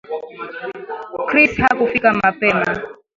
[1.29, 2.65] Chris hakufika mapema